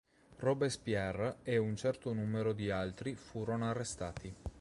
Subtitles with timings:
[0.37, 4.35] Robespierre e un certo numero di altri furono arrestati.